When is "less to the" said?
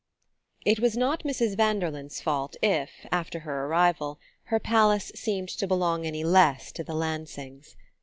6.23-6.93